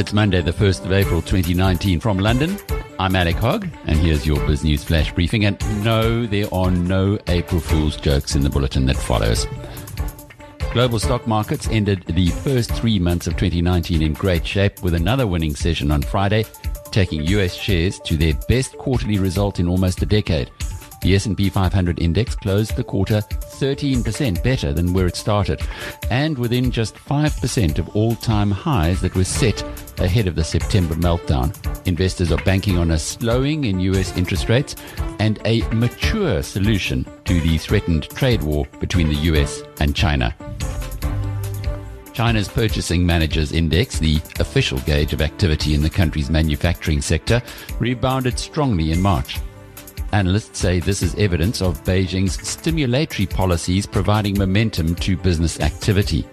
It's 0.00 0.12
Monday, 0.12 0.42
the 0.42 0.52
1st 0.52 0.84
of 0.84 0.92
April 0.92 1.22
2019 1.22 2.00
from 2.00 2.18
London. 2.18 2.58
I'm 2.98 3.14
Alec 3.14 3.36
Hogg, 3.36 3.68
and 3.86 3.96
here's 3.96 4.26
your 4.26 4.44
Biz 4.48 4.64
News 4.64 4.82
Flash 4.82 5.12
Briefing. 5.12 5.44
And 5.44 5.84
no, 5.84 6.26
there 6.26 6.52
are 6.52 6.72
no 6.72 7.20
April 7.28 7.60
Fool's 7.60 7.96
jokes 7.96 8.34
in 8.34 8.42
the 8.42 8.50
bulletin 8.50 8.86
that 8.86 8.96
follows. 8.96 9.46
Global 10.72 10.98
stock 10.98 11.28
markets 11.28 11.68
ended 11.68 12.02
the 12.08 12.30
first 12.30 12.72
three 12.72 12.98
months 12.98 13.28
of 13.28 13.36
2019 13.36 14.02
in 14.02 14.12
great 14.12 14.44
shape 14.44 14.82
with 14.82 14.94
another 14.94 15.28
winning 15.28 15.54
session 15.54 15.92
on 15.92 16.02
Friday, 16.02 16.46
taking 16.90 17.22
US 17.22 17.54
shares 17.54 18.00
to 18.00 18.16
their 18.16 18.34
best 18.48 18.76
quarterly 18.76 19.20
result 19.20 19.60
in 19.60 19.68
almost 19.68 20.02
a 20.02 20.06
decade. 20.06 20.50
The 21.02 21.14
S&P 21.14 21.48
500 21.48 22.00
index 22.00 22.34
closed 22.34 22.76
the 22.76 22.84
quarter 22.84 23.20
13% 23.20 24.42
better 24.42 24.72
than 24.72 24.92
where 24.92 25.06
it 25.06 25.16
started 25.16 25.60
and 26.10 26.36
within 26.36 26.70
just 26.70 26.94
5% 26.94 27.78
of 27.78 27.96
all-time 27.96 28.50
highs 28.50 29.00
that 29.00 29.14
were 29.14 29.24
set 29.24 29.62
ahead 29.98 30.28
of 30.28 30.34
the 30.34 30.44
September 30.44 30.94
meltdown. 30.94 31.54
Investors 31.86 32.30
are 32.30 32.44
banking 32.44 32.78
on 32.78 32.90
a 32.90 32.98
slowing 32.98 33.64
in 33.64 33.80
US 33.80 34.16
interest 34.16 34.48
rates 34.48 34.76
and 35.18 35.40
a 35.44 35.62
mature 35.72 36.42
solution 36.42 37.06
to 37.24 37.40
the 37.40 37.56
threatened 37.58 38.04
trade 38.10 38.42
war 38.42 38.66
between 38.78 39.08
the 39.08 39.32
US 39.32 39.62
and 39.80 39.96
China. 39.96 40.34
China's 42.12 42.48
Purchasing 42.48 43.06
Managers 43.06 43.52
Index, 43.52 43.98
the 43.98 44.16
official 44.40 44.78
gauge 44.80 45.14
of 45.14 45.22
activity 45.22 45.74
in 45.74 45.80
the 45.80 45.88
country's 45.88 46.28
manufacturing 46.28 47.00
sector, 47.00 47.40
rebounded 47.78 48.38
strongly 48.38 48.92
in 48.92 49.00
March. 49.00 49.38
Analysts 50.12 50.58
say 50.58 50.80
this 50.80 51.02
is 51.02 51.14
evidence 51.14 51.62
of 51.62 51.84
Beijing's 51.84 52.36
stimulatory 52.38 53.28
policies 53.30 53.86
providing 53.86 54.36
momentum 54.36 54.94
to 54.96 55.16
business 55.16 55.60
activity. 55.60 56.26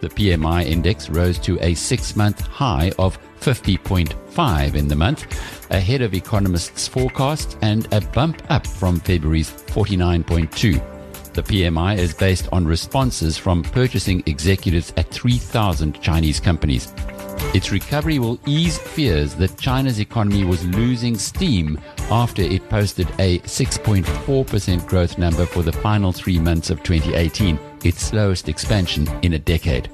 The 0.00 0.08
PMI 0.08 0.64
index 0.66 1.08
rose 1.08 1.38
to 1.40 1.58
a 1.60 1.74
six 1.74 2.16
month 2.16 2.40
high 2.40 2.92
of 2.98 3.18
50.5 3.40 4.74
in 4.74 4.88
the 4.88 4.96
month, 4.96 5.26
ahead 5.70 6.02
of 6.02 6.12
economists' 6.14 6.88
forecasts 6.88 7.56
and 7.62 7.86
a 7.92 8.00
bump 8.00 8.42
up 8.48 8.66
from 8.66 9.00
February's 9.00 9.50
49.2. 9.50 11.32
The 11.34 11.42
PMI 11.42 11.98
is 11.98 12.14
based 12.14 12.48
on 12.52 12.66
responses 12.66 13.36
from 13.36 13.62
purchasing 13.62 14.22
executives 14.26 14.92
at 14.96 15.10
3,000 15.10 16.00
Chinese 16.00 16.40
companies. 16.40 16.92
Its 17.54 17.70
recovery 17.70 18.18
will 18.18 18.36
ease 18.46 18.78
fears 18.78 19.36
that 19.36 19.56
China's 19.56 20.00
economy 20.00 20.42
was 20.42 20.66
losing 20.66 21.16
steam 21.16 21.78
after 22.10 22.42
it 22.42 22.68
posted 22.68 23.06
a 23.20 23.38
6.4% 23.38 24.86
growth 24.88 25.18
number 25.18 25.46
for 25.46 25.62
the 25.62 25.70
final 25.70 26.10
three 26.10 26.40
months 26.40 26.68
of 26.70 26.82
2018, 26.82 27.56
its 27.84 28.02
slowest 28.02 28.48
expansion 28.48 29.08
in 29.22 29.34
a 29.34 29.38
decade. 29.38 29.88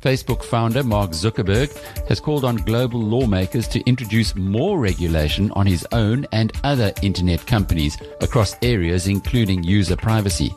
Facebook 0.00 0.42
founder 0.42 0.82
Mark 0.82 1.10
Zuckerberg 1.10 1.70
has 2.08 2.20
called 2.20 2.46
on 2.46 2.56
global 2.56 3.00
lawmakers 3.00 3.68
to 3.68 3.80
introduce 3.80 4.34
more 4.34 4.78
regulation 4.78 5.50
on 5.50 5.66
his 5.66 5.86
own 5.92 6.26
and 6.32 6.52
other 6.64 6.90
internet 7.02 7.46
companies 7.46 7.98
across 8.22 8.56
areas 8.62 9.08
including 9.08 9.62
user 9.62 9.96
privacy. 9.96 10.54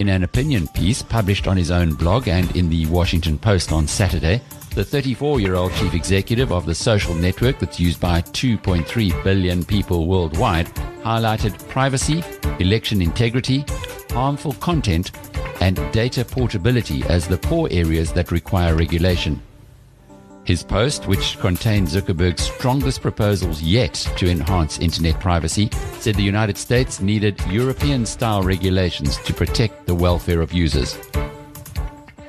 In 0.00 0.08
an 0.08 0.24
opinion 0.24 0.66
piece 0.68 1.02
published 1.02 1.46
on 1.46 1.56
his 1.56 1.70
own 1.70 1.94
blog 1.94 2.26
and 2.26 2.54
in 2.56 2.68
the 2.68 2.86
Washington 2.86 3.38
Post 3.38 3.70
on 3.70 3.86
Saturday, 3.86 4.42
the 4.74 4.84
34 4.84 5.38
year 5.38 5.54
old 5.54 5.72
chief 5.74 5.94
executive 5.94 6.50
of 6.50 6.66
the 6.66 6.74
social 6.74 7.14
network 7.14 7.60
that's 7.60 7.78
used 7.78 8.00
by 8.00 8.20
2.3 8.20 9.22
billion 9.22 9.64
people 9.64 10.08
worldwide 10.08 10.66
highlighted 11.04 11.56
privacy, 11.68 12.24
election 12.58 13.00
integrity, 13.02 13.64
harmful 14.10 14.54
content, 14.54 15.12
and 15.60 15.76
data 15.92 16.24
portability 16.24 17.04
as 17.04 17.28
the 17.28 17.38
four 17.38 17.68
areas 17.70 18.12
that 18.12 18.32
require 18.32 18.74
regulation. 18.74 19.40
His 20.44 20.62
post, 20.62 21.06
which 21.06 21.38
contained 21.38 21.88
Zuckerberg's 21.88 22.42
strongest 22.42 23.00
proposals 23.00 23.62
yet 23.62 23.94
to 24.18 24.28
enhance 24.28 24.78
internet 24.78 25.18
privacy, 25.18 25.70
said 25.98 26.16
the 26.16 26.22
United 26.22 26.58
States 26.58 27.00
needed 27.00 27.40
European 27.48 28.04
style 28.04 28.42
regulations 28.42 29.16
to 29.18 29.32
protect 29.32 29.86
the 29.86 29.94
welfare 29.94 30.42
of 30.42 30.52
users. 30.52 30.98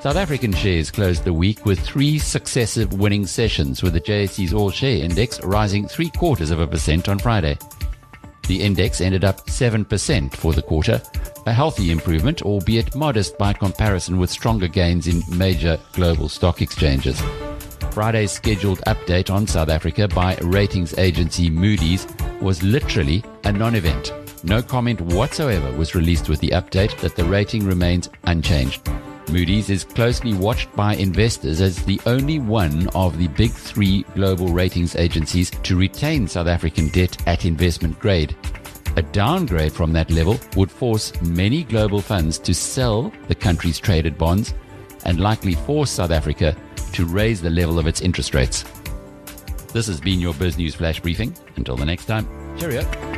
South 0.00 0.16
African 0.16 0.52
shares 0.52 0.90
closed 0.90 1.24
the 1.24 1.32
week 1.32 1.66
with 1.66 1.78
three 1.78 2.18
successive 2.18 2.94
winning 2.94 3.26
sessions, 3.26 3.82
with 3.82 3.92
the 3.92 4.00
JSE's 4.00 4.54
All 4.54 4.70
Share 4.70 5.04
Index 5.04 5.42
rising 5.42 5.86
three 5.86 6.10
quarters 6.10 6.50
of 6.50 6.60
a 6.60 6.66
percent 6.66 7.10
on 7.10 7.18
Friday. 7.18 7.58
The 8.46 8.62
index 8.62 9.00
ended 9.00 9.24
up 9.24 9.44
7% 9.46 10.32
for 10.34 10.52
the 10.52 10.62
quarter, 10.62 11.02
a 11.46 11.52
healthy 11.52 11.90
improvement, 11.90 12.42
albeit 12.42 12.94
modest 12.94 13.36
by 13.36 13.52
comparison 13.52 14.18
with 14.18 14.30
stronger 14.30 14.68
gains 14.68 15.06
in 15.06 15.22
major 15.36 15.78
global 15.92 16.28
stock 16.28 16.62
exchanges. 16.62 17.20
Friday's 17.96 18.30
scheduled 18.30 18.82
update 18.82 19.30
on 19.30 19.46
South 19.46 19.70
Africa 19.70 20.06
by 20.06 20.36
ratings 20.42 20.98
agency 20.98 21.48
Moody's 21.48 22.06
was 22.42 22.62
literally 22.62 23.24
a 23.44 23.52
non 23.52 23.74
event. 23.74 24.12
No 24.44 24.60
comment 24.60 25.00
whatsoever 25.00 25.72
was 25.78 25.94
released 25.94 26.28
with 26.28 26.38
the 26.40 26.50
update 26.50 26.94
that 27.00 27.16
the 27.16 27.24
rating 27.24 27.64
remains 27.64 28.10
unchanged. 28.24 28.86
Moody's 29.32 29.70
is 29.70 29.84
closely 29.84 30.34
watched 30.34 30.70
by 30.76 30.94
investors 30.96 31.62
as 31.62 31.82
the 31.86 31.98
only 32.04 32.38
one 32.38 32.86
of 32.88 33.16
the 33.16 33.28
big 33.28 33.50
three 33.50 34.02
global 34.14 34.48
ratings 34.48 34.94
agencies 34.94 35.50
to 35.62 35.78
retain 35.78 36.28
South 36.28 36.48
African 36.48 36.88
debt 36.88 37.16
at 37.26 37.46
investment 37.46 37.98
grade. 37.98 38.36
A 38.96 39.02
downgrade 39.02 39.72
from 39.72 39.94
that 39.94 40.10
level 40.10 40.38
would 40.54 40.70
force 40.70 41.18
many 41.22 41.64
global 41.64 42.02
funds 42.02 42.38
to 42.40 42.52
sell 42.52 43.10
the 43.28 43.34
country's 43.34 43.78
traded 43.80 44.18
bonds 44.18 44.52
and 45.06 45.18
likely 45.18 45.54
force 45.54 45.92
South 45.92 46.10
Africa 46.10 46.54
to 46.96 47.04
raise 47.04 47.42
the 47.42 47.50
level 47.50 47.78
of 47.78 47.86
its 47.86 48.00
interest 48.00 48.34
rates. 48.34 48.64
This 49.74 49.86
has 49.86 50.00
been 50.00 50.18
your 50.18 50.32
Biz 50.32 50.56
News 50.56 50.74
Flash 50.74 50.98
Briefing. 51.00 51.36
Until 51.56 51.76
the 51.76 51.84
next 51.84 52.06
time, 52.06 52.26
cheerio. 52.58 53.15